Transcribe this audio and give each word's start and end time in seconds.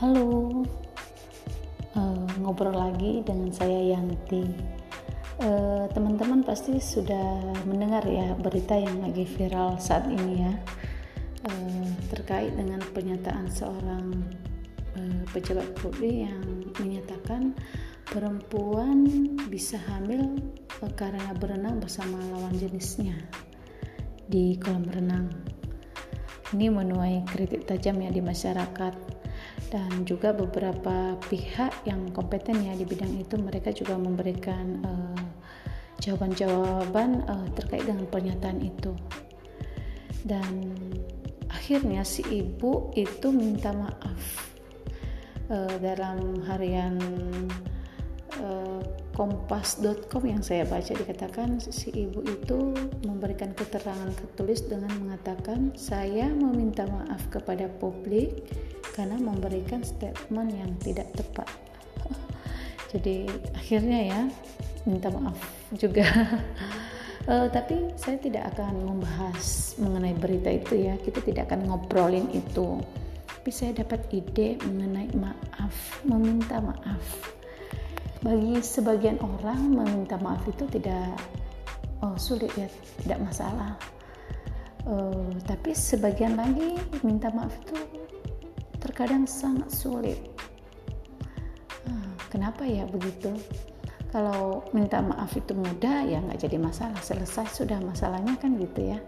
Halo, 0.00 0.64
uh, 1.92 2.24
ngobrol 2.40 2.72
lagi 2.72 3.20
dengan 3.20 3.52
saya 3.52 3.92
Yanti. 3.92 4.48
Uh, 5.36 5.84
teman-teman 5.92 6.40
pasti 6.40 6.80
sudah 6.80 7.44
mendengar 7.68 8.08
ya 8.08 8.32
berita 8.32 8.80
yang 8.80 8.96
lagi 9.04 9.28
viral 9.28 9.76
saat 9.76 10.08
ini 10.08 10.40
ya 10.40 10.56
uh, 11.52 11.84
terkait 12.08 12.56
dengan 12.56 12.80
pernyataan 12.80 13.44
seorang 13.52 14.24
uh, 14.96 15.20
pejabat 15.36 15.68
publik 15.84 16.24
yang 16.24 16.48
menyatakan 16.80 17.52
perempuan 18.08 19.04
bisa 19.52 19.76
hamil 19.84 20.40
karena 20.96 21.28
berenang 21.36 21.76
bersama 21.76 22.16
lawan 22.32 22.56
jenisnya 22.56 23.20
di 24.32 24.56
kolam 24.56 24.88
renang. 24.88 25.28
Ini 26.56 26.72
menuai 26.72 27.20
kritik 27.28 27.68
tajam 27.68 28.00
ya 28.00 28.08
di 28.08 28.24
masyarakat 28.24 29.19
dan 29.70 30.02
juga 30.02 30.34
beberapa 30.34 31.14
pihak 31.30 31.86
yang 31.86 32.10
kompeten 32.10 32.58
ya 32.66 32.74
di 32.74 32.82
bidang 32.82 33.14
itu 33.22 33.38
mereka 33.38 33.70
juga 33.70 33.94
memberikan 33.94 34.82
uh, 34.82 35.22
jawaban-jawaban 36.02 37.22
uh, 37.30 37.46
terkait 37.54 37.86
dengan 37.86 38.04
pernyataan 38.10 38.58
itu. 38.66 38.92
Dan 40.26 40.74
akhirnya 41.46 42.02
si 42.02 42.26
ibu 42.26 42.90
itu 42.98 43.30
minta 43.30 43.70
maaf 43.70 44.22
uh, 45.54 45.74
dalam 45.78 46.42
harian 46.50 46.98
kompas.com 49.14 50.22
yang 50.22 50.42
saya 50.42 50.64
baca 50.64 50.92
dikatakan 50.94 51.58
si 51.58 51.90
ibu 51.92 52.22
itu 52.24 52.72
memberikan 53.04 53.50
keterangan 53.52 54.10
tertulis 54.14 54.64
dengan 54.64 54.90
mengatakan 55.02 55.74
saya 55.74 56.30
meminta 56.30 56.86
maaf 56.86 57.20
kepada 57.28 57.66
publik 57.82 58.46
karena 58.94 59.18
memberikan 59.18 59.82
statement 59.82 60.54
yang 60.54 60.72
tidak 60.80 61.10
tepat 61.14 61.48
jadi 62.94 63.26
akhirnya 63.54 64.00
ya 64.08 64.22
minta 64.88 65.12
maaf 65.12 65.36
juga. 65.76 66.06
Uh, 67.28 67.48
tapi 67.56 67.92
saya 68.00 68.16
tidak 68.16 68.54
akan 68.56 68.80
membahas 68.86 69.76
mengenai 69.76 70.16
berita 70.16 70.48
itu 70.48 70.88
ya. 70.88 70.96
Kita 71.00 71.20
tidak 71.20 71.52
akan 71.52 71.68
ngobrolin 71.68 72.28
itu. 72.32 72.80
Tapi 73.40 73.50
saya 73.52 73.72
dapat 73.84 74.04
ide 74.12 74.60
mengenai 74.64 75.08
maaf 75.16 76.04
meminta 76.04 76.60
maaf 76.60 77.39
bagi 78.20 78.60
sebagian 78.60 79.16
orang 79.24 79.72
meminta 79.80 80.20
maaf 80.20 80.44
itu 80.44 80.68
tidak 80.68 81.16
oh, 82.04 82.16
sulit 82.20 82.52
ya 82.56 82.68
tidak 83.00 83.18
masalah. 83.24 83.72
Uh, 84.84 85.28
tapi 85.44 85.76
sebagian 85.76 86.40
lagi 86.40 86.76
minta 87.04 87.28
maaf 87.32 87.52
itu 87.64 87.76
terkadang 88.80 89.24
sangat 89.24 89.68
sulit. 89.72 90.20
Uh, 91.88 92.12
kenapa 92.28 92.64
ya 92.64 92.84
begitu? 92.88 93.32
Kalau 94.10 94.66
minta 94.74 94.98
maaf 95.00 95.32
itu 95.38 95.56
mudah 95.56 96.04
ya 96.04 96.20
nggak 96.20 96.44
jadi 96.44 96.56
masalah. 96.60 97.00
Selesai 97.00 97.64
sudah 97.64 97.80
masalahnya 97.80 98.36
kan 98.36 98.56
gitu 98.60 98.92
ya. 98.92 98.98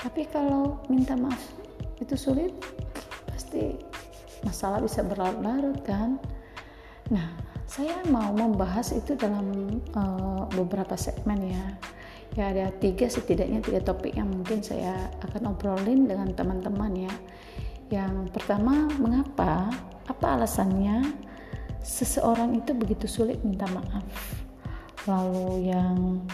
Tapi 0.00 0.28
kalau 0.28 0.80
minta 0.92 1.16
maaf 1.16 1.40
itu 2.00 2.16
sulit 2.16 2.52
pasti 3.28 3.76
masalah 4.44 4.84
bisa 4.84 5.00
berlarut-larut 5.04 5.80
kan? 5.84 6.16
Nah 7.12 7.49
saya 7.70 8.02
mau 8.10 8.34
membahas 8.34 8.90
itu 8.90 9.14
dalam 9.14 9.78
uh, 9.94 10.42
beberapa 10.50 10.98
segmen 10.98 11.54
ya. 11.54 11.64
Ya 12.34 12.44
ada 12.50 12.66
tiga 12.82 13.06
setidaknya 13.06 13.62
tiga 13.62 13.78
topik 13.78 14.18
yang 14.18 14.26
mungkin 14.26 14.58
saya 14.58 15.06
akan 15.22 15.54
obrolin 15.54 16.10
dengan 16.10 16.34
teman-teman 16.34 17.06
ya. 17.06 17.14
Yang 17.94 18.34
pertama 18.34 18.90
mengapa 18.98 19.70
apa 20.10 20.26
alasannya 20.34 21.14
seseorang 21.78 22.58
itu 22.58 22.74
begitu 22.74 23.06
sulit 23.06 23.38
minta 23.46 23.70
maaf? 23.70 24.06
Lalu 25.06 25.70
yang 25.70 26.26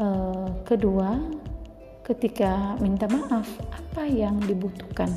uh, 0.00 0.48
kedua 0.64 1.20
ketika 2.00 2.80
minta 2.80 3.04
maaf 3.12 3.44
apa 3.76 4.08
yang 4.08 4.40
dibutuhkan? 4.40 5.12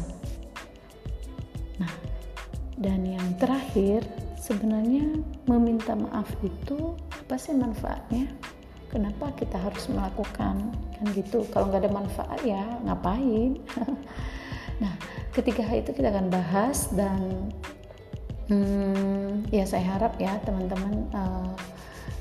Nah 1.79 1.95
dan 2.75 3.07
yang 3.07 3.39
terakhir 3.39 4.03
sebenarnya 4.49 5.05
meminta 5.45 5.93
maaf 5.93 6.25
itu 6.41 6.97
apa 7.13 7.37
sih 7.37 7.53
manfaatnya? 7.53 8.25
Kenapa 8.89 9.29
kita 9.37 9.61
harus 9.61 9.85
melakukan? 9.93 10.73
Kan 10.73 11.05
gitu 11.13 11.45
kalau 11.53 11.69
nggak 11.69 11.85
ada 11.85 11.93
manfaat 11.93 12.39
ya 12.41 12.65
ngapain? 12.83 13.61
Nah 14.79 14.95
ketiga 15.35 15.67
hal 15.67 15.83
itu 15.83 15.91
kita 15.91 16.07
akan 16.07 16.31
bahas 16.31 16.87
dan 16.95 17.51
hmm, 18.47 19.51
ya 19.51 19.67
saya 19.67 19.83
harap 19.83 20.15
ya 20.15 20.39
teman-teman 20.47 21.03
uh, 21.11 21.51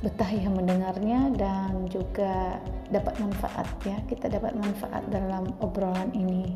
betah 0.03 0.27
ya 0.27 0.51
mendengarnya 0.51 1.31
dan 1.39 1.87
juga 1.87 2.59
dapat 2.91 3.15
manfaat 3.23 3.67
ya 3.87 3.95
kita 4.11 4.27
dapat 4.27 4.59
manfaat 4.59 5.07
dalam 5.07 5.55
obrolan 5.63 6.11
ini. 6.19 6.51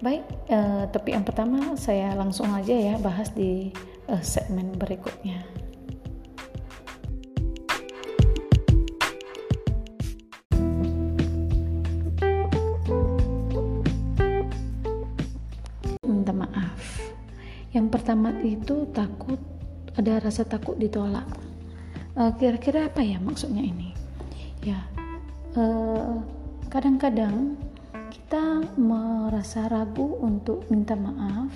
Baik 0.00 0.24
uh, 0.48 0.88
topik 0.88 1.12
yang 1.12 1.28
pertama 1.28 1.76
saya 1.76 2.16
langsung 2.16 2.48
aja 2.56 2.72
ya 2.72 2.96
bahas 2.96 3.28
di 3.36 3.68
uh, 4.12 4.20
segmen 4.20 4.76
berikutnya. 4.76 5.40
Minta 16.04 16.32
maaf. 16.36 17.00
Yang 17.72 17.86
pertama 17.88 18.36
itu 18.44 18.84
takut, 18.92 19.40
ada 19.96 20.20
rasa 20.20 20.44
takut 20.44 20.76
ditolak. 20.76 21.24
eh, 22.12 22.32
kira-kira 22.36 22.92
apa 22.92 23.00
ya 23.00 23.16
maksudnya 23.16 23.64
ini? 23.64 23.96
Ya, 24.60 24.84
kadang 25.56 26.28
kadang-kadang 26.68 27.56
kita 28.12 28.68
merasa 28.76 29.64
ragu 29.72 30.20
untuk 30.20 30.68
minta 30.68 30.92
maaf 30.92 31.48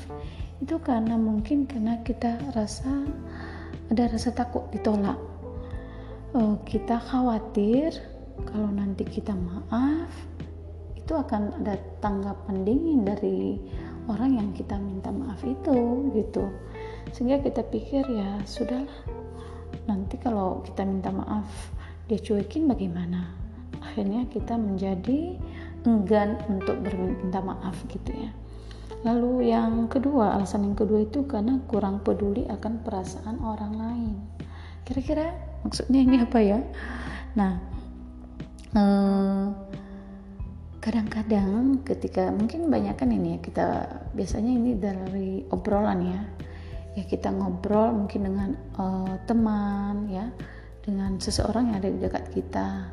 itu 0.57 0.81
karena 0.81 1.21
mungkin 1.21 1.69
karena 1.69 2.01
kita 2.01 2.41
rasa 2.57 2.89
ada 3.93 4.09
rasa 4.09 4.33
takut 4.33 4.65
ditolak. 4.73 5.19
Uh, 6.33 6.57
kita 6.65 7.01
khawatir 7.01 7.93
kalau 8.49 8.69
nanti 8.73 9.05
kita 9.05 9.33
maaf 9.37 10.11
itu 10.97 11.13
akan 11.15 11.63
ada 11.63 11.79
tanggapan 12.03 12.67
dingin 12.67 13.07
dari 13.07 13.61
orang 14.11 14.41
yang 14.41 14.49
kita 14.57 14.81
minta 14.81 15.13
maaf 15.13 15.39
itu 15.45 16.09
gitu. 16.17 16.49
Sehingga 17.13 17.45
kita 17.45 17.63
pikir 17.69 18.03
ya 18.09 18.41
sudahlah. 18.49 19.01
Nanti 19.87 20.19
kalau 20.19 20.65
kita 20.65 20.83
minta 20.83 21.13
maaf 21.13 21.47
dia 22.09 22.19
cuekin 22.19 22.67
bagaimana? 22.67 23.29
Akhirnya 23.85 24.27
kita 24.27 24.59
menjadi 24.59 25.39
enggan 25.87 26.41
untuk 26.51 26.81
berminta 26.83 27.39
maaf 27.39 27.77
gitu 27.87 28.11
ya 28.11 28.33
Lalu 29.05 29.53
yang 29.53 29.91
kedua, 29.91 30.39
alasan 30.39 30.73
yang 30.73 30.77
kedua 30.79 31.05
itu 31.05 31.29
karena 31.29 31.61
kurang 31.69 32.01
peduli 32.01 32.49
akan 32.49 32.81
perasaan 32.81 33.43
orang 33.45 33.73
lain. 33.77 34.17
Kira-kira 34.87 35.35
maksudnya 35.67 36.01
ini 36.01 36.17
apa 36.23 36.39
ya? 36.41 36.59
Nah, 37.37 37.53
eh, 38.73 39.47
kadang-kadang 40.87 41.83
ketika 41.83 42.31
mungkin 42.31 42.71
banyak 42.71 42.95
kan 42.95 43.11
ini 43.11 43.37
ya 43.37 43.39
kita 43.43 43.67
biasanya 44.15 44.53
ini 44.55 44.71
dari 44.79 45.43
obrolan 45.51 45.99
ya, 46.07 46.21
ya 46.95 47.05
kita 47.11 47.35
ngobrol 47.35 48.07
mungkin 48.07 48.31
dengan 48.31 48.51
uh, 48.79 49.19
teman 49.27 50.07
ya, 50.07 50.31
dengan 50.87 51.19
seseorang 51.19 51.75
yang 51.75 51.77
ada 51.83 51.91
di 51.91 51.99
dekat 51.99 52.25
kita 52.31 52.87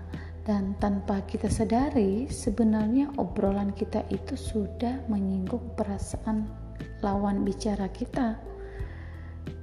dan 0.43 0.75
tanpa 0.83 1.23
kita 1.23 1.47
sadari 1.47 2.27
sebenarnya 2.27 3.15
obrolan 3.15 3.71
kita 3.71 4.03
itu 4.11 4.35
sudah 4.35 4.99
menyinggung 5.07 5.63
perasaan 5.79 6.51
lawan 6.99 7.47
bicara 7.47 7.87
kita. 7.91 8.35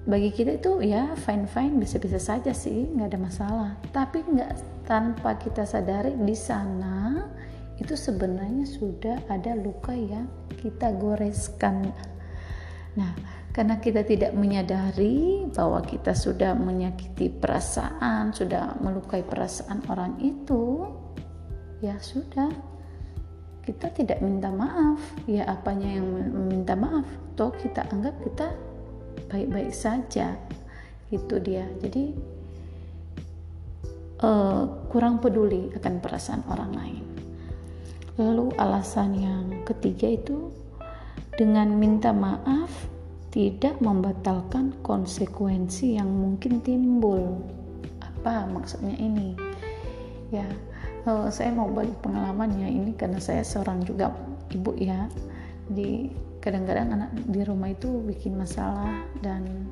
Bagi 0.09 0.33
kita 0.33 0.57
itu 0.57 0.81
ya 0.81 1.13
fine 1.13 1.45
fine 1.45 1.77
bisa 1.77 2.01
bisa 2.01 2.17
saja 2.17 2.57
sih 2.57 2.89
nggak 2.97 3.13
ada 3.13 3.21
masalah. 3.21 3.71
Tapi 3.93 4.25
nggak 4.25 4.85
tanpa 4.89 5.37
kita 5.37 5.69
sadari 5.69 6.17
di 6.17 6.33
sana 6.33 7.29
itu 7.77 7.93
sebenarnya 7.97 8.65
sudah 8.65 9.17
ada 9.29 9.57
luka 9.57 9.93
yang 9.93 10.29
kita 10.61 10.97
goreskan 10.97 11.93
nah 12.99 13.13
karena 13.51 13.83
kita 13.83 14.07
tidak 14.07 14.31
menyadari 14.39 15.43
bahwa 15.51 15.83
kita 15.83 16.15
sudah 16.15 16.55
menyakiti 16.55 17.35
perasaan, 17.35 18.31
sudah 18.31 18.79
melukai 18.79 19.27
perasaan 19.27 19.83
orang 19.91 20.23
itu, 20.23 20.87
ya 21.83 21.99
sudah. 21.99 22.47
Kita 23.61 23.91
tidak 23.91 24.23
minta 24.23 24.55
maaf, 24.55 25.03
ya 25.27 25.51
apanya 25.51 25.99
yang 25.99 26.07
meminta 26.31 26.79
maaf, 26.79 27.05
toh 27.35 27.51
kita 27.51 27.91
anggap 27.91 28.15
kita 28.23 28.55
baik-baik 29.27 29.75
saja. 29.75 30.39
Itu 31.11 31.43
dia. 31.43 31.67
Jadi 31.83 32.15
uh, 34.23 34.63
kurang 34.87 35.19
peduli 35.19 35.75
akan 35.75 35.99
perasaan 35.99 36.47
orang 36.47 36.73
lain. 36.79 37.05
Lalu 38.15 38.55
alasan 38.63 39.11
yang 39.19 39.45
ketiga 39.67 40.07
itu 40.07 40.60
dengan 41.41 41.73
minta 41.73 42.13
maaf 42.13 42.69
tidak 43.33 43.81
membatalkan 43.81 44.77
konsekuensi 44.85 45.97
yang 45.97 46.13
mungkin 46.13 46.61
timbul. 46.61 47.41
Apa 48.05 48.45
maksudnya 48.45 48.93
ini? 49.01 49.33
Ya, 50.29 50.45
uh, 51.09 51.33
saya 51.33 51.49
mau 51.57 51.73
bagi 51.73 51.97
pengalamannya 52.05 52.69
ini 52.69 52.93
karena 52.93 53.17
saya 53.17 53.41
seorang 53.41 53.81
juga 53.89 54.13
ibu 54.53 54.77
ya. 54.77 55.09
Di 55.73 56.13
kadang-kadang 56.45 56.93
anak 56.93 57.11
di 57.25 57.41
rumah 57.41 57.73
itu 57.73 57.89
bikin 58.05 58.37
masalah 58.37 59.01
dan 59.25 59.65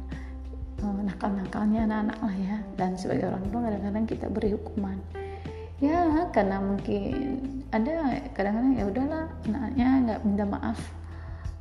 uh, 0.81 1.01
nakal-nakalnya 1.05 1.85
anak-anak 1.85 2.19
lah 2.25 2.37
ya. 2.41 2.57
Dan 2.81 2.97
sebagai 2.97 3.29
orang 3.29 3.45
tua 3.53 3.61
kadang-kadang 3.69 4.05
kita 4.09 4.27
beri 4.33 4.57
hukuman. 4.57 4.97
Ya, 5.85 6.33
karena 6.33 6.65
mungkin 6.65 7.45
ada 7.77 8.25
kadang-kadang 8.33 8.73
ya 8.73 8.85
udahlah 8.89 9.25
anaknya 9.45 9.89
nggak 10.09 10.21
minta 10.25 10.49
maaf 10.49 10.81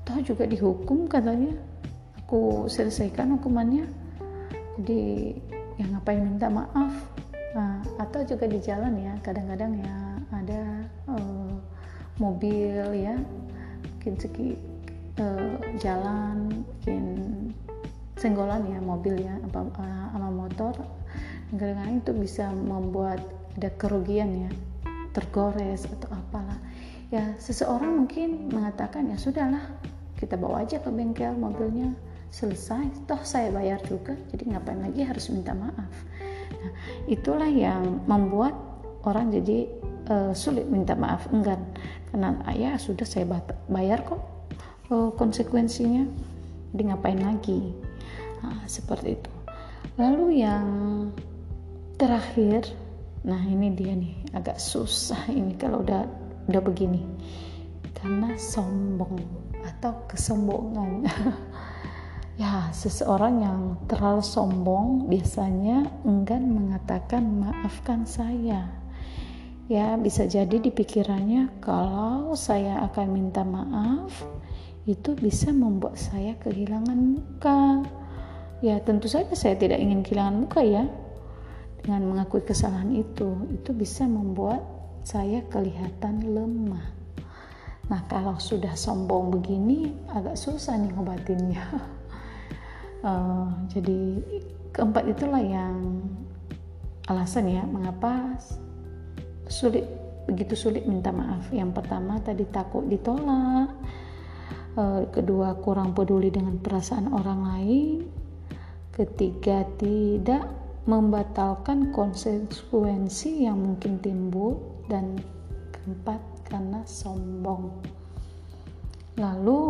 toh 0.08 0.24
juga 0.24 0.48
dihukum 0.48 1.12
katanya. 1.12 1.52
Aku 2.24 2.72
selesaikan 2.72 3.36
hukumannya. 3.36 3.84
Jadi 4.80 5.36
yang 5.76 5.92
ngapain 6.00 6.24
minta 6.24 6.48
maaf? 6.48 6.96
Nah, 7.52 7.84
atau 8.00 8.24
juga 8.24 8.48
di 8.48 8.64
jalan 8.64 8.96
ya 8.96 9.14
kadang-kadang 9.20 9.84
ya 9.84 9.96
ada 10.32 10.62
uh, 11.12 11.52
mobil 12.22 12.84
ya 12.94 13.18
mungkin 13.98 14.14
segi 14.20 14.54
uh, 15.18 15.58
jalan 15.82 16.54
mungkin 16.54 17.04
senggolan 18.16 18.64
ya 18.70 18.80
mobil 18.80 19.18
ya 19.20 19.36
apa 19.44 19.60
uh, 19.76 20.08
sama 20.16 20.30
motor. 20.32 20.74
Kadang-kadang 21.52 22.00
itu 22.00 22.12
bisa 22.16 22.46
membuat 22.54 23.20
ada 23.58 23.74
kerugian 23.76 24.48
ya 24.48 24.52
tergores 25.12 25.90
atau 25.90 26.14
apalah. 26.14 26.60
Ya 27.10 27.34
seseorang 27.40 28.06
mungkin 28.06 28.52
mengatakan 28.54 29.10
ya 29.10 29.18
sudahlah 29.18 29.64
kita 30.18 30.36
bawa 30.36 30.66
aja 30.66 30.82
ke 30.82 30.90
bengkel 30.90 31.38
mobilnya 31.38 31.94
selesai. 32.34 33.08
Toh 33.08 33.22
saya 33.24 33.54
bayar 33.54 33.80
juga. 33.86 34.18
Jadi 34.34 34.52
ngapain 34.52 34.82
lagi 34.82 35.06
harus 35.06 35.30
minta 35.32 35.54
maaf? 35.54 35.94
Nah 36.58 36.72
itulah 37.08 37.48
yang 37.48 38.04
membuat 38.10 38.58
orang 39.06 39.32
jadi 39.32 39.70
uh, 40.12 40.34
sulit 40.34 40.68
minta 40.68 40.98
maaf. 40.98 41.30
Enggan 41.32 41.62
karena 42.12 42.36
ayah 42.52 42.76
sudah 42.76 43.06
saya 43.06 43.30
bayar 43.70 44.04
kok 44.04 44.20
uh, 44.92 45.14
konsekuensinya. 45.16 46.04
Jadi 46.76 46.84
ngapain 46.92 47.22
lagi? 47.24 47.74
Nah, 48.44 48.68
seperti 48.70 49.18
itu. 49.18 49.32
Lalu 49.98 50.46
yang 50.46 50.68
terakhir 51.98 52.70
nah 53.26 53.42
ini 53.44 53.74
dia 53.74 53.98
nih 53.98 54.14
agak 54.38 54.62
susah 54.62 55.26
ini 55.32 55.58
kalau 55.58 55.82
udah 55.82 56.06
udah 56.52 56.62
begini. 56.62 57.02
Karena 57.98 58.38
sombong 58.38 59.18
atau 59.78 59.94
kesombongan 60.10 61.06
Ya, 62.38 62.70
seseorang 62.70 63.42
yang 63.42 63.60
terlalu 63.90 64.22
sombong 64.22 65.10
biasanya 65.10 65.90
enggan 66.06 66.46
mengatakan 66.54 67.26
maafkan 67.26 68.06
saya. 68.06 68.70
Ya, 69.66 69.98
bisa 69.98 70.30
jadi 70.30 70.62
di 70.62 70.70
pikirannya 70.70 71.58
kalau 71.58 72.38
saya 72.38 72.86
akan 72.86 73.08
minta 73.10 73.42
maaf, 73.42 74.22
itu 74.86 75.18
bisa 75.18 75.50
membuat 75.50 75.98
saya 75.98 76.38
kehilangan 76.38 77.18
muka. 77.18 77.82
Ya, 78.62 78.86
tentu 78.86 79.10
saja 79.10 79.34
saya 79.34 79.58
tidak 79.58 79.82
ingin 79.82 80.06
kehilangan 80.06 80.38
muka 80.38 80.62
ya. 80.62 80.86
Dengan 81.82 82.06
mengakui 82.06 82.46
kesalahan 82.46 82.94
itu, 82.94 83.50
itu 83.50 83.74
bisa 83.74 84.06
membuat 84.06 84.62
saya 85.02 85.42
kelihatan 85.50 86.22
lemah. 86.22 86.97
Nah, 87.88 88.04
kalau 88.12 88.36
sudah 88.36 88.76
sombong 88.76 89.32
begini 89.32 89.96
agak 90.12 90.36
susah 90.36 90.76
nih 90.76 90.92
ngobatinnya. 90.92 91.66
uh, 93.04 93.48
jadi 93.74 94.20
keempat 94.76 95.04
itulah 95.08 95.40
yang 95.40 96.04
alasan 97.08 97.48
ya 97.48 97.64
mengapa 97.64 98.36
sulit 99.48 99.88
begitu 100.28 100.60
sulit 100.60 100.84
minta 100.84 101.16
maaf. 101.16 101.48
Yang 101.56 101.80
pertama 101.80 102.20
tadi 102.20 102.44
takut 102.52 102.84
ditolak. 102.92 103.72
Uh, 104.78 105.10
kedua 105.10 105.58
kurang 105.64 105.96
peduli 105.96 106.28
dengan 106.30 106.60
perasaan 106.60 107.10
orang 107.10 107.42
lain. 107.56 107.98
Ketiga 108.92 109.64
tidak 109.80 110.44
membatalkan 110.84 111.96
konsekuensi 111.96 113.48
yang 113.48 113.64
mungkin 113.64 114.04
timbul. 114.04 114.60
Dan 114.88 115.20
keempat 115.72 116.37
karena 116.48 116.80
sombong 116.88 117.84
lalu 119.20 119.62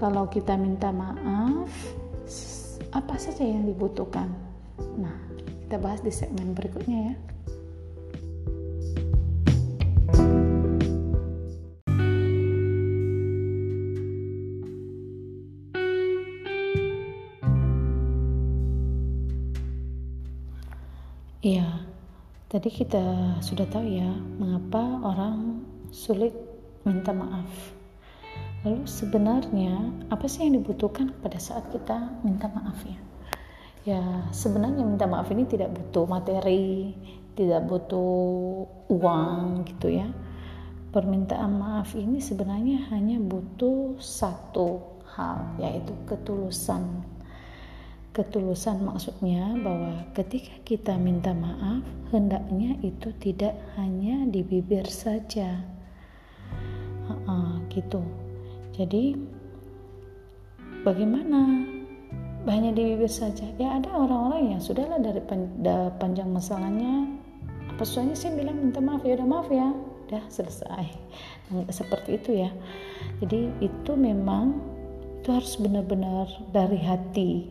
kalau 0.00 0.26
kita 0.26 0.58
minta 0.58 0.90
maaf 0.90 1.70
apa 2.90 3.14
saja 3.20 3.46
yang 3.46 3.68
dibutuhkan. 3.68 4.32
Nah, 4.98 5.14
kita 5.66 5.78
bahas 5.78 6.02
di 6.02 6.10
segmen 6.10 6.56
berikutnya 6.56 7.12
ya. 7.12 7.16
Iya, 21.40 21.88
tadi 22.52 22.68
kita 22.68 23.00
sudah 23.40 23.64
tahu 23.64 23.86
ya 23.88 24.12
mengapa 24.36 25.00
orang 25.00 25.64
sulit 25.90 26.32
minta 26.86 27.12
maaf. 27.12 27.76
Lalu 28.64 28.84
sebenarnya 28.84 29.88
apa 30.12 30.28
sih 30.28 30.44
yang 30.44 30.60
dibutuhkan 30.60 31.12
pada 31.24 31.40
saat 31.40 31.68
kita 31.72 32.20
minta 32.24 32.48
maaf 32.52 32.76
ya? 32.84 32.98
Ya 33.88 34.02
sebenarnya 34.36 34.84
minta 34.84 35.08
maaf 35.08 35.32
ini 35.32 35.48
tidak 35.48 35.72
butuh 35.72 36.04
materi, 36.04 36.92
tidak 37.32 37.64
butuh 37.64 38.68
uang 38.92 39.64
gitu 39.64 39.88
ya. 39.88 40.08
Permintaan 40.90 41.56
maaf 41.56 41.96
ini 41.96 42.20
sebenarnya 42.20 42.90
hanya 42.92 43.16
butuh 43.16 43.96
satu 43.96 45.00
hal 45.16 45.56
yaitu 45.56 45.96
ketulusan. 46.04 47.06
Ketulusan 48.10 48.82
maksudnya 48.82 49.54
bahwa 49.62 50.04
ketika 50.12 50.52
kita 50.66 50.98
minta 50.98 51.30
maaf, 51.30 51.80
hendaknya 52.10 52.74
itu 52.82 53.14
tidak 53.22 53.54
hanya 53.78 54.26
di 54.26 54.42
bibir 54.42 54.84
saja. 54.84 55.79
Gitu. 57.70 58.02
Jadi 58.74 59.14
bagaimana? 60.82 61.70
Hanya 62.50 62.74
di 62.74 62.82
bibir 62.82 63.06
saja. 63.06 63.46
Ya 63.60 63.78
ada 63.78 63.92
orang-orang 63.94 64.56
yang 64.56 64.60
sudahlah 64.60 64.98
dari 64.98 65.22
panjang 65.96 66.32
masalahnya. 66.34 67.06
Apa 67.70 67.86
susahnya 67.86 68.18
sih 68.18 68.32
bilang 68.34 68.58
minta 68.58 68.82
maaf. 68.82 69.06
Ya 69.06 69.14
udah 69.20 69.28
maaf 69.28 69.48
ya. 69.52 69.70
Udah 70.10 70.24
selesai. 70.26 70.90
Seperti 71.70 72.18
itu 72.18 72.42
ya. 72.42 72.50
Jadi 73.22 73.54
itu 73.62 73.92
memang 73.94 74.58
itu 75.20 75.30
harus 75.30 75.54
benar-benar 75.60 76.26
dari 76.50 76.80
hati. 76.80 77.46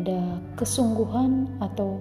Ada 0.00 0.40
kesungguhan 0.56 1.60
atau 1.60 2.00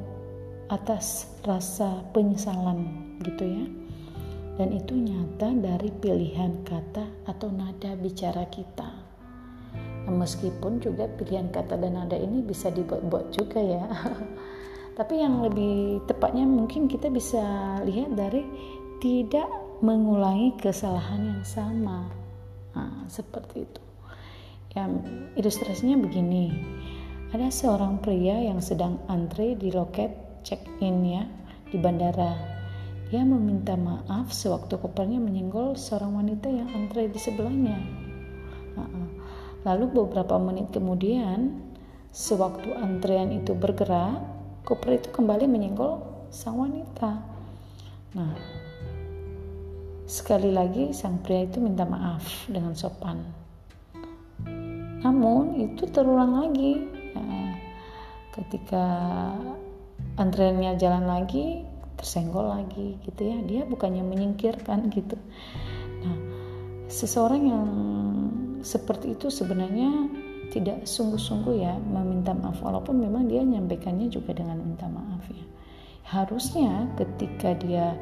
atas 0.71 1.27
rasa 1.43 2.01
penyesalan 2.15 2.87
gitu 3.21 3.45
ya 3.45 3.82
dan 4.53 4.69
itu 4.69 4.93
nyata 4.93 5.49
dari 5.57 5.89
pilihan 5.89 6.61
kata 6.61 7.25
atau 7.25 7.49
nada 7.49 7.97
bicara 7.97 8.45
kita. 8.53 8.89
Nah, 10.05 10.13
meskipun 10.13 10.77
juga 10.77 11.09
pilihan 11.09 11.49
kata 11.49 11.79
dan 11.79 11.97
nada 11.97 12.13
ini 12.13 12.45
bisa 12.45 12.69
dibuat-buat 12.69 13.33
juga 13.33 13.57
ya. 13.57 13.85
Tapi 14.97 15.25
yang 15.25 15.41
lebih 15.41 16.05
tepatnya 16.05 16.45
mungkin 16.45 16.85
kita 16.85 17.09
bisa 17.09 17.41
lihat 17.81 18.13
dari 18.13 18.45
tidak 19.01 19.49
mengulangi 19.81 20.53
kesalahan 20.61 21.33
yang 21.33 21.43
sama. 21.43 22.13
Nah, 22.77 23.09
seperti 23.09 23.65
itu. 23.65 23.81
Ya, 24.77 24.85
ilustrasinya 25.33 25.97
begini. 25.97 26.53
Ada 27.33 27.49
seorang 27.49 27.97
pria 28.05 28.37
yang 28.37 28.61
sedang 28.61 29.01
antre 29.09 29.57
di 29.57 29.73
loket 29.73 30.13
check-in 30.45 31.01
ya 31.01 31.25
di 31.73 31.81
bandara 31.81 32.52
ia 33.13 33.21
meminta 33.21 33.77
maaf 33.77 34.33
sewaktu 34.33 34.81
kopernya 34.81 35.21
menyenggol 35.21 35.77
seorang 35.77 36.17
wanita 36.17 36.49
yang 36.49 36.65
antre 36.73 37.05
di 37.05 37.21
sebelahnya. 37.21 37.77
Lalu 39.61 39.85
beberapa 39.93 40.41
menit 40.41 40.73
kemudian, 40.73 41.61
sewaktu 42.09 42.73
antrean 42.73 43.29
itu 43.29 43.53
bergerak, 43.53 44.17
koper 44.65 44.97
itu 44.97 45.13
kembali 45.13 45.45
menyenggol 45.45 46.01
sang 46.33 46.57
wanita. 46.57 47.21
Nah, 48.17 48.33
sekali 50.09 50.49
lagi 50.49 50.89
sang 50.89 51.21
pria 51.21 51.45
itu 51.45 51.61
minta 51.61 51.85
maaf 51.85 52.49
dengan 52.49 52.73
sopan. 52.73 53.21
Namun 55.05 55.61
itu 55.61 55.85
terulang 55.85 56.43
lagi. 56.43 56.81
Nah, 57.13 57.61
ketika 58.33 58.85
antreannya 60.17 60.81
jalan 60.81 61.05
lagi, 61.05 61.61
tersenggol 61.97 62.49
lagi 62.49 62.97
gitu 63.05 63.21
ya. 63.21 63.37
Dia 63.43 63.61
bukannya 63.65 64.03
menyingkirkan 64.05 64.91
gitu. 64.91 65.17
Nah 66.03 66.17
seseorang 66.93 67.41
yang 67.47 67.67
seperti 68.63 69.17
itu 69.17 69.33
sebenarnya 69.33 70.07
tidak 70.53 70.85
sungguh-sungguh 70.85 71.65
ya 71.65 71.73
meminta 71.81 72.31
maaf 72.37 72.61
walaupun 72.61 73.01
memang 73.01 73.25
dia 73.25 73.41
nyampaikannya 73.41 74.07
juga 74.13 74.37
dengan 74.37 74.61
minta 74.61 74.85
maaf 74.85 75.25
ya. 75.33 75.45
Harusnya 76.05 76.93
ketika 76.93 77.57
dia 77.57 77.97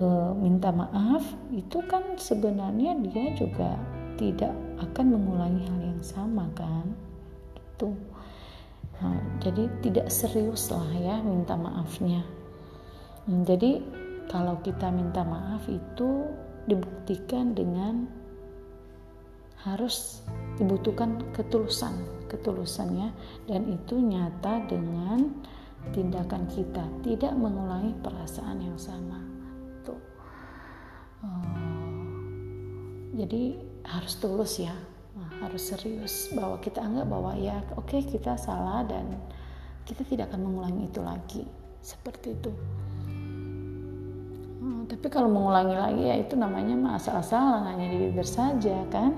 e, 0.00 0.06
minta 0.40 0.72
maaf 0.72 1.22
itu 1.52 1.84
kan 1.84 2.16
sebenarnya 2.16 2.96
dia 3.04 3.36
juga 3.36 3.76
tidak 4.16 4.56
akan 4.80 5.20
mengulangi 5.20 5.68
hal 5.68 5.80
yang 5.92 6.00
sama 6.00 6.48
kan 6.56 6.96
gitu. 7.52 7.92
Nah, 8.96 9.20
jadi 9.44 9.68
tidak 9.84 10.08
serius 10.08 10.72
lah 10.72 10.88
ya 10.96 11.20
minta 11.20 11.52
maafnya 11.52 12.24
jadi 13.26 13.82
kalau 14.30 14.62
kita 14.62 14.86
minta 14.94 15.26
maaf 15.26 15.66
itu 15.66 16.30
dibuktikan 16.70 17.58
dengan 17.58 18.06
harus 19.66 20.22
dibutuhkan 20.62 21.18
ketulusan 21.34 22.06
ketulusannya 22.30 23.10
dan 23.50 23.66
itu 23.66 23.98
nyata 23.98 24.62
dengan 24.70 25.42
tindakan 25.90 26.46
kita 26.50 26.86
tidak 27.02 27.34
mengulangi 27.34 27.94
perasaan 27.98 28.62
yang 28.62 28.78
sama. 28.78 29.18
Tuh. 29.82 30.00
Uh, 31.22 33.10
jadi 33.14 33.58
harus 33.86 34.14
tulus 34.22 34.62
ya. 34.62 34.74
Nah, 35.18 35.30
harus 35.42 35.66
serius 35.66 36.30
bahwa 36.30 36.62
kita 36.62 36.78
anggap 36.78 37.10
bahwa 37.10 37.34
ya 37.34 37.58
oke 37.74 37.90
okay, 37.90 38.06
kita 38.06 38.38
salah 38.38 38.86
dan 38.86 39.18
kita 39.82 40.06
tidak 40.06 40.30
akan 40.30 40.46
mengulangi 40.46 40.86
itu 40.86 41.02
lagi. 41.02 41.42
Seperti 41.82 42.34
itu 42.34 42.50
uh, 44.66 44.82
tapi 44.90 45.06
kalau 45.06 45.30
mengulangi 45.30 45.76
lagi 45.78 46.02
ya 46.10 46.18
itu 46.18 46.34
namanya 46.34 46.74
mah 46.74 46.92
asal-asalan 46.98 47.70
hanya 47.70 47.86
di 47.86 47.96
bibir 48.02 48.26
saja 48.26 48.82
kan? 48.90 49.14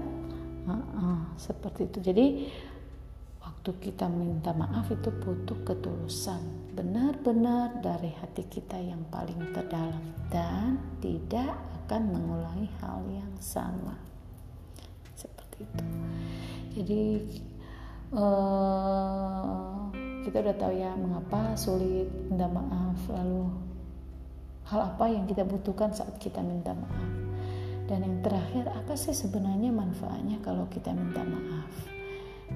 Uh, 0.68 0.76
uh, 0.76 1.20
seperti 1.40 1.88
itu. 1.88 1.98
Jadi 2.04 2.26
waktu 3.40 3.70
kita 3.80 4.12
minta 4.12 4.52
maaf 4.52 4.92
itu 4.92 5.08
butuh 5.08 5.56
ketulusan 5.64 6.68
benar-benar 6.76 7.80
dari 7.80 8.12
hati 8.20 8.46
kita 8.46 8.76
yang 8.78 9.02
paling 9.10 9.40
terdalam 9.50 10.04
dan 10.30 10.78
tidak 11.00 11.56
akan 11.84 12.12
mengulangi 12.12 12.68
hal 12.78 13.00
yang 13.08 13.32
sama. 13.40 13.96
Seperti 15.16 15.64
itu. 15.64 15.84
Jadi 16.78 17.04
uh, 18.12 19.88
kita 20.28 20.44
udah 20.44 20.56
tahu 20.60 20.72
ya 20.76 20.92
mengapa 20.94 21.56
sulit 21.56 22.06
minta 22.28 22.46
maaf 22.46 23.00
lalu 23.08 23.48
hal 24.68 24.84
apa 24.84 25.08
yang 25.08 25.24
kita 25.24 25.48
butuhkan 25.48 25.96
saat 25.96 26.20
kita 26.20 26.44
minta 26.44 26.76
maaf? 26.76 27.12
Dan 27.88 28.04
yang 28.04 28.20
terakhir 28.20 28.68
apa 28.68 28.92
sih 29.00 29.16
sebenarnya 29.16 29.72
manfaatnya 29.72 30.36
kalau 30.44 30.68
kita 30.68 30.92
minta 30.92 31.24
maaf? 31.24 31.72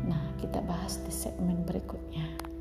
Nah 0.05 0.37
kita 0.37 0.61
bahas 0.61 1.01
di 1.01 1.09
segmen 1.09 1.65
berikutnya. 1.65 2.53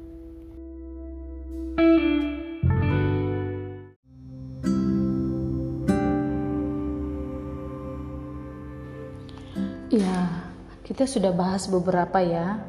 Ya, 9.91 10.48
kita 10.88 11.03
sudah 11.03 11.36
bahas 11.36 11.67
beberapa 11.67 12.24
ya. 12.24 12.63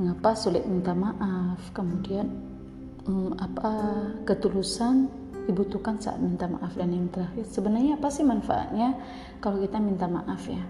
Mengapa 0.00 0.32
sulit 0.32 0.64
minta 0.64 0.96
maaf, 0.96 1.60
kemudian 1.76 2.32
um, 3.04 3.36
apa 3.36 4.08
ketulusan 4.24 5.12
dibutuhkan 5.46 5.98
saat 5.98 6.18
minta 6.22 6.46
maaf 6.46 6.74
dan 6.78 6.94
yang 6.94 7.10
terakhir. 7.10 7.44
Sebenarnya 7.48 7.98
apa 7.98 8.08
sih 8.08 8.22
manfaatnya 8.22 8.94
kalau 9.42 9.58
kita 9.58 9.78
minta 9.82 10.06
maaf 10.06 10.42
ya? 10.46 10.62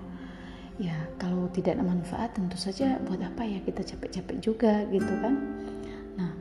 Ya 0.81 0.97
kalau 1.21 1.53
tidak 1.53 1.79
ada 1.79 1.85
manfaat 1.85 2.33
tentu 2.33 2.57
saja 2.57 2.97
buat 3.05 3.21
apa 3.21 3.45
ya 3.45 3.61
kita 3.61 3.85
capek-capek 3.85 4.37
juga 4.41 4.83
gitu 4.89 5.13
kan? 5.21 5.35
Nah 6.17 6.33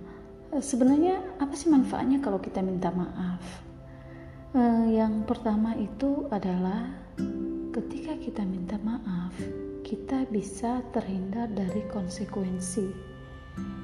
sebenarnya 0.57 1.19
apa 1.43 1.53
sih 1.53 1.67
manfaatnya 1.67 2.23
kalau 2.23 2.39
kita 2.39 2.63
minta 2.63 2.89
maaf? 2.95 3.43
Eh, 4.51 4.99
yang 4.99 5.23
pertama 5.23 5.75
itu 5.79 6.27
adalah 6.27 6.91
ketika 7.71 8.19
kita 8.19 8.43
minta 8.43 8.75
maaf 8.83 9.31
kita 9.91 10.27
bisa 10.31 10.83
terhindar 10.95 11.51
dari 11.51 11.83
konsekuensi 11.91 13.10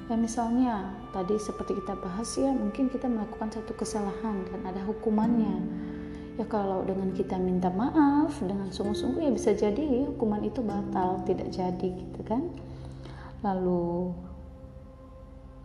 ya 0.07 0.15
misalnya 0.15 0.95
tadi 1.11 1.35
seperti 1.35 1.75
kita 1.83 1.99
bahas 1.99 2.31
ya 2.39 2.51
mungkin 2.51 2.87
kita 2.87 3.11
melakukan 3.11 3.51
satu 3.51 3.75
kesalahan 3.75 4.47
dan 4.47 4.61
ada 4.63 4.81
hukumannya. 4.87 5.55
Ya 6.37 6.45
kalau 6.45 6.85
dengan 6.85 7.11
kita 7.17 7.35
minta 7.41 7.67
maaf 7.73 8.37
dengan 8.39 8.69
sungguh-sungguh 8.69 9.25
ya 9.25 9.31
bisa 9.33 9.57
jadi 9.57 10.05
hukuman 10.13 10.45
itu 10.45 10.61
batal 10.61 11.25
tidak 11.25 11.49
jadi 11.49 11.89
gitu 11.97 12.21
kan? 12.23 12.45
Lalu 13.41 14.13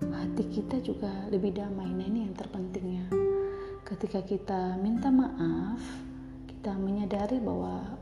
hati 0.03 0.45
kita 0.49 0.83
juga 0.83 1.13
lebih 1.31 1.55
damai. 1.55 1.93
Nah 1.93 2.07
ini 2.09 2.27
yang 2.27 2.35
terpentingnya 2.35 3.07
ketika 3.87 4.25
kita 4.25 4.81
minta 4.81 5.13
maaf 5.13 5.79
kita 6.49 6.73
menyadari 6.79 7.43
bahwa 7.43 7.99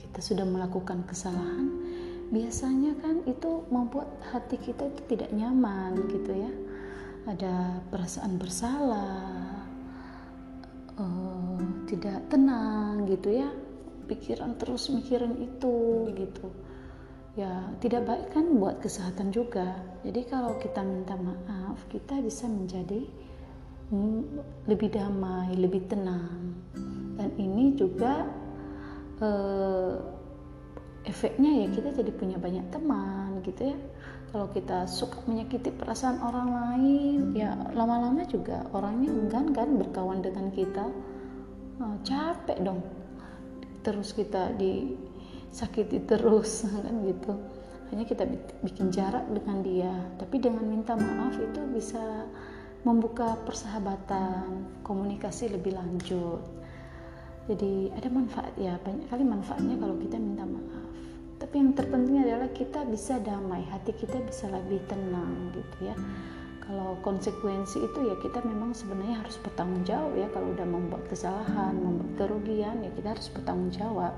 kita 0.00 0.18
sudah 0.18 0.42
melakukan 0.42 1.06
kesalahan 1.06 1.68
biasanya 2.28 2.92
kan 3.00 3.24
itu 3.24 3.64
membuat 3.72 4.08
hati 4.28 4.60
kita 4.60 4.88
itu 4.92 5.00
tidak 5.08 5.32
nyaman 5.32 5.96
gitu 6.12 6.32
ya. 6.32 6.52
Ada 7.28 7.84
perasaan 7.92 8.40
bersalah 8.40 9.64
uh, 10.96 11.60
tidak 11.88 12.28
tenang 12.28 13.08
gitu 13.08 13.32
ya. 13.32 13.48
Pikiran 14.08 14.56
terus 14.56 14.88
mikirin 14.88 15.36
itu 15.40 16.08
gitu. 16.16 16.48
Ya 17.36 17.68
tidak 17.80 18.08
baik 18.08 18.28
kan 18.32 18.56
buat 18.56 18.80
kesehatan 18.80 19.32
juga. 19.32 19.76
Jadi 20.04 20.24
kalau 20.28 20.56
kita 20.60 20.80
minta 20.84 21.16
maaf 21.16 21.80
kita 21.92 22.20
bisa 22.24 22.48
menjadi 22.48 23.04
mm, 23.92 24.20
lebih 24.68 24.92
damai 24.92 25.52
lebih 25.56 25.84
tenang. 25.88 26.56
Dan 27.16 27.30
ini 27.36 27.76
juga 27.76 28.24
uh, 29.20 30.17
efeknya 31.18 31.66
ya 31.66 31.68
kita 31.74 31.98
jadi 31.98 32.14
punya 32.14 32.38
banyak 32.38 32.70
teman 32.70 33.42
gitu 33.42 33.74
ya. 33.74 33.76
Kalau 34.30 34.46
kita 34.54 34.86
suka 34.86 35.18
menyakiti 35.26 35.74
perasaan 35.74 36.22
orang 36.22 36.48
lain 36.54 37.34
ya 37.34 37.58
lama-lama 37.74 38.22
juga 38.22 38.62
orangnya 38.70 39.10
enggan 39.10 39.50
kan 39.50 39.74
berkawan 39.74 40.22
dengan 40.22 40.54
kita. 40.54 40.86
Oh, 41.82 41.98
capek 42.06 42.62
dong. 42.62 42.86
Terus 43.82 44.14
kita 44.14 44.54
disakiti 44.54 46.06
terus 46.06 46.62
kan 46.86 46.94
gitu. 47.02 47.34
Hanya 47.90 48.06
kita 48.06 48.22
bikin 48.62 48.94
jarak 48.94 49.26
dengan 49.26 49.58
dia. 49.66 49.94
Tapi 50.22 50.38
dengan 50.38 50.70
minta 50.70 50.94
maaf 50.94 51.34
itu 51.34 51.66
bisa 51.74 52.30
membuka 52.86 53.34
persahabatan 53.42 54.70
komunikasi 54.86 55.50
lebih 55.50 55.74
lanjut. 55.74 56.46
Jadi 57.48 57.88
ada 57.96 58.06
manfaat 58.12 58.52
ya 58.60 58.76
banyak 58.84 59.08
kali 59.08 59.24
manfaatnya 59.24 59.80
kalau 59.80 59.96
kita 59.96 60.20
tapi 61.48 61.64
yang 61.64 61.72
terpenting 61.72 62.20
adalah 62.20 62.52
kita 62.52 62.84
bisa 62.84 63.16
damai 63.24 63.64
hati 63.72 63.96
kita 63.96 64.20
bisa 64.20 64.52
lebih 64.52 64.84
tenang 64.84 65.48
gitu 65.56 65.88
ya. 65.88 65.96
Kalau 66.60 67.00
konsekuensi 67.00 67.88
itu 67.88 68.04
ya 68.04 68.20
kita 68.20 68.44
memang 68.44 68.76
sebenarnya 68.76 69.24
harus 69.24 69.40
bertanggung 69.40 69.80
jawab 69.88 70.12
ya. 70.12 70.28
Kalau 70.28 70.52
udah 70.52 70.68
membuat 70.68 71.08
kesalahan 71.08 71.72
membuat 71.72 72.20
kerugian 72.20 72.84
ya 72.84 72.92
kita 72.92 73.16
harus 73.16 73.32
bertanggung 73.32 73.72
jawab. 73.72 74.12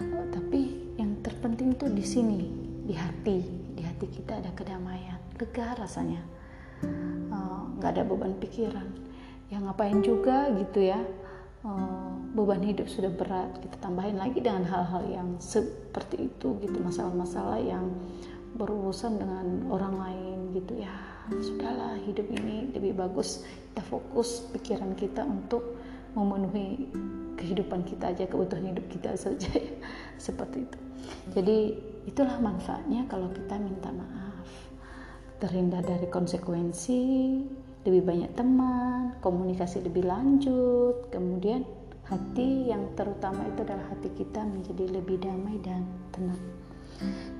Uh, 0.00 0.24
tapi 0.32 0.80
yang 0.96 1.20
terpenting 1.20 1.76
tuh 1.76 1.92
di 1.92 2.08
sini 2.08 2.48
di 2.88 2.96
hati. 2.96 3.44
Di 3.76 3.84
hati 3.84 4.08
kita 4.08 4.40
ada 4.40 4.48
kedamaian 4.56 5.20
lega 5.36 5.76
rasanya. 5.76 6.24
Uh, 7.28 7.68
nggak 7.76 7.90
uh, 7.92 7.94
ada 8.00 8.02
beban 8.08 8.32
pikiran. 8.40 8.88
Ya 9.52 9.60
ngapain 9.60 10.00
juga 10.00 10.48
gitu 10.56 10.88
ya 10.88 11.04
uh, 11.64 12.12
beban 12.32 12.62
hidup 12.62 12.86
sudah 12.88 13.10
berat 13.12 13.50
kita 13.60 13.76
tambahin 13.82 14.16
lagi 14.16 14.38
dengan 14.40 14.64
hal-hal 14.64 15.02
yang 15.10 15.28
seperti 15.42 16.30
itu 16.30 16.56
gitu 16.62 16.78
masalah-masalah 16.80 17.58
yang 17.60 17.90
berurusan 18.56 19.18
dengan 19.18 19.66
orang 19.70 19.94
lain 19.96 20.38
gitu 20.56 20.82
ya 20.82 20.92
sudahlah 21.30 21.94
hidup 22.02 22.26
ini 22.26 22.74
lebih 22.74 22.98
bagus 22.98 23.46
kita 23.70 23.82
fokus 23.86 24.50
pikiran 24.50 24.98
kita 24.98 25.22
untuk 25.22 25.78
memenuhi 26.18 26.90
kehidupan 27.38 27.86
kita 27.86 28.10
aja 28.10 28.26
kebutuhan 28.26 28.74
hidup 28.74 28.86
kita 28.90 29.14
saja 29.22 29.50
ya. 29.54 29.74
seperti 30.18 30.66
itu 30.66 30.78
jadi 31.30 31.58
itulah 32.10 32.36
manfaatnya 32.42 33.06
kalau 33.06 33.30
kita 33.30 33.54
minta 33.62 33.94
maaf 33.94 34.46
terhindar 35.38 35.86
dari 35.86 36.10
konsekuensi 36.10 37.00
lebih 37.84 38.02
banyak 38.04 38.30
teman, 38.36 39.16
komunikasi 39.24 39.80
lebih 39.80 40.04
lanjut, 40.04 41.08
kemudian 41.08 41.64
hati 42.04 42.68
yang 42.68 42.92
terutama 42.98 43.46
itu 43.48 43.64
adalah 43.64 43.86
hati 43.88 44.10
kita 44.12 44.42
menjadi 44.44 44.84
lebih 45.00 45.16
damai 45.22 45.56
dan 45.64 45.86
tenang. 46.12 46.42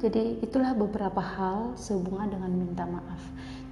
Jadi 0.01 0.41
itulah 0.41 0.73
beberapa 0.73 1.21
hal 1.21 1.77
sehubungan 1.77 2.33
dengan 2.33 2.53
minta 2.57 2.89
maaf. 2.89 3.21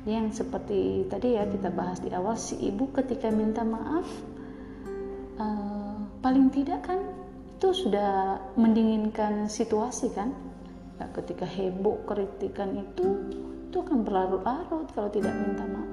Yang 0.05 0.45
seperti 0.45 1.09
tadi 1.09 1.41
ya 1.41 1.49
kita 1.49 1.73
bahas 1.73 2.05
di 2.05 2.13
awal 2.13 2.37
si 2.37 2.61
ibu 2.61 2.93
ketika 2.93 3.33
minta 3.33 3.65
maaf 3.65 4.05
uh, 5.39 5.97
paling 6.21 6.51
tidak 6.53 6.85
kan 6.85 7.01
itu 7.59 7.75
sudah 7.75 8.39
mendinginkan 8.55 9.51
situasi 9.51 10.15
kan 10.15 10.31
nah, 10.99 11.09
ketika 11.15 11.43
heboh 11.43 12.07
kritikan 12.07 12.71
itu 12.79 13.07
itu 13.69 13.77
akan 13.83 14.07
berlarut-larut 14.07 14.87
kalau 14.95 15.11
tidak 15.11 15.35
minta 15.35 15.67
maaf 15.67 15.88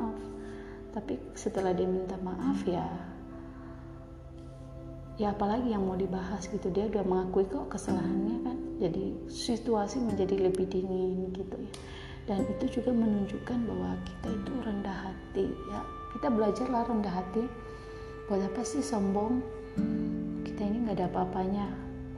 tapi 0.96 1.20
setelah 1.36 1.76
dia 1.76 1.84
minta 1.84 2.16
maaf 2.24 2.64
ya 2.64 2.88
ya 5.16 5.32
apalagi 5.32 5.72
yang 5.72 5.84
mau 5.88 5.96
dibahas 5.96 6.48
gitu 6.52 6.68
dia 6.72 6.92
udah 6.92 7.04
mengakui 7.08 7.48
kok 7.48 7.72
kesalahannya 7.72 8.38
kan. 8.44 8.58
Jadi 8.76 9.32
situasi 9.32 10.04
menjadi 10.04 10.52
lebih 10.52 10.68
dingin 10.68 11.32
gitu 11.32 11.56
ya. 11.56 11.72
Dan 12.26 12.44
itu 12.52 12.82
juga 12.82 12.92
menunjukkan 12.92 13.60
bahwa 13.64 13.96
kita 14.04 14.28
itu 14.36 14.52
rendah 14.60 14.98
hati 15.08 15.46
ya. 15.72 15.80
Kita 16.18 16.28
belajarlah 16.28 16.84
rendah 16.84 17.14
hati. 17.16 17.44
Buat 18.28 18.52
apa 18.52 18.62
sih 18.68 18.84
sombong? 18.84 19.40
Kita 20.44 20.62
ini 20.68 20.84
nggak 20.84 21.00
ada 21.00 21.08
apa-apanya. 21.08 21.68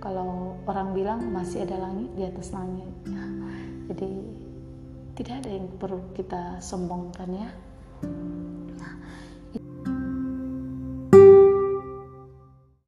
Kalau 0.01 0.57
orang 0.65 0.97
bilang 0.97 1.21
masih 1.29 1.69
ada 1.69 1.77
langit 1.77 2.09
di 2.17 2.23
atas 2.25 2.49
langit. 2.49 2.89
Jadi 3.93 4.09
tidak 5.21 5.45
ada 5.45 5.49
yang 5.53 5.69
perlu 5.77 6.01
kita 6.17 6.61
sombongkan 6.61 7.29
ya 7.33 7.49
nah, 8.79 8.93